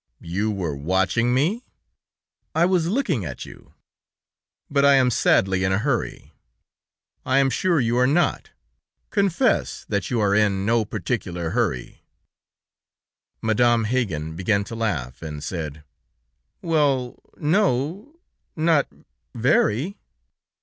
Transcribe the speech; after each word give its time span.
"You 0.23 0.49
were 0.49 0.75
watching 0.75 1.31
me?" 1.31 1.63
"I 2.55 2.65
was 2.65 2.87
looking 2.87 3.23
at 3.23 3.45
you." 3.45 3.75
"But 4.67 4.83
I 4.83 4.95
am 4.95 5.11
sadly 5.11 5.63
in 5.63 5.71
a 5.71 5.77
hurry." 5.77 6.33
"I 7.23 7.37
am 7.37 7.51
sure 7.51 7.79
you 7.79 7.99
are 7.99 8.07
not. 8.07 8.49
Confess 9.11 9.85
that 9.89 10.09
you 10.09 10.19
are 10.19 10.33
in 10.33 10.65
no 10.65 10.85
particular 10.85 11.51
hurry." 11.51 12.01
Madame 13.43 13.83
Haggan 13.83 14.35
began 14.35 14.63
to 14.63 14.75
laugh, 14.75 15.21
and 15.21 15.43
said: 15.43 15.83
"Well,... 16.63 17.19
no... 17.37 18.15
not... 18.55 18.87
very...." 19.35 19.99